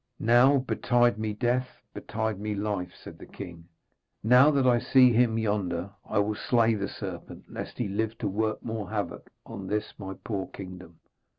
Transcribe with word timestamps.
'Now, 0.17 0.57
betide 0.57 1.19
me 1.19 1.33
death, 1.35 1.83
betide 1.93 2.39
me 2.39 2.55
life,' 2.55 2.95
said 2.95 3.19
the 3.19 3.27
king, 3.27 3.65
'now 4.23 4.49
that 4.49 4.65
I 4.65 4.79
see 4.79 5.13
him 5.13 5.37
yonder 5.37 5.91
I 6.03 6.17
will 6.17 6.33
slay 6.33 6.73
the 6.73 6.87
serpent, 6.89 7.43
lest 7.47 7.77
he 7.77 7.87
live 7.87 8.17
to 8.17 8.27
work 8.27 8.63
more 8.65 8.89
havoc 8.89 9.29
on 9.45 9.67
this 9.67 9.93
my 9.99 10.15
poor 10.23 10.47
kingdom.' 10.47 10.97